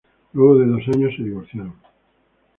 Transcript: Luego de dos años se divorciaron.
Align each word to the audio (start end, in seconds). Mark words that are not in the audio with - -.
Luego 0.33 0.57
de 0.57 0.65
dos 0.65 0.81
años 0.87 1.13
se 1.15 1.21
divorciaron. 1.21 1.75